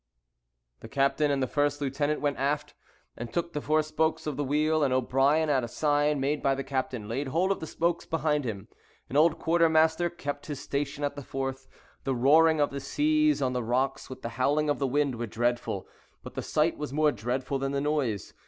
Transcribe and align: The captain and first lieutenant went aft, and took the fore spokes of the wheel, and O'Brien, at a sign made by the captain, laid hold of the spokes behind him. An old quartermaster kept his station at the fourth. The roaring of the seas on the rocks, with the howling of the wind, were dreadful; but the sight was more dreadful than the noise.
The 0.79 0.87
captain 0.87 1.29
and 1.29 1.47
first 1.47 1.79
lieutenant 1.79 2.21
went 2.21 2.39
aft, 2.39 2.73
and 3.15 3.31
took 3.31 3.53
the 3.53 3.61
fore 3.61 3.83
spokes 3.83 4.25
of 4.25 4.35
the 4.35 4.43
wheel, 4.43 4.83
and 4.83 4.91
O'Brien, 4.91 5.47
at 5.47 5.63
a 5.63 5.67
sign 5.67 6.19
made 6.19 6.41
by 6.41 6.55
the 6.55 6.63
captain, 6.63 7.07
laid 7.07 7.27
hold 7.27 7.51
of 7.51 7.59
the 7.59 7.67
spokes 7.67 8.07
behind 8.07 8.43
him. 8.43 8.67
An 9.11 9.15
old 9.15 9.37
quartermaster 9.37 10.09
kept 10.09 10.47
his 10.47 10.59
station 10.59 11.03
at 11.03 11.15
the 11.15 11.21
fourth. 11.23 11.67
The 12.03 12.15
roaring 12.15 12.59
of 12.59 12.71
the 12.71 12.79
seas 12.79 13.43
on 13.43 13.53
the 13.53 13.61
rocks, 13.63 14.09
with 14.09 14.23
the 14.23 14.29
howling 14.39 14.71
of 14.71 14.79
the 14.79 14.87
wind, 14.87 15.19
were 15.19 15.27
dreadful; 15.27 15.87
but 16.23 16.33
the 16.33 16.41
sight 16.41 16.79
was 16.79 16.91
more 16.91 17.11
dreadful 17.11 17.59
than 17.59 17.71
the 17.71 17.79
noise. 17.79 18.33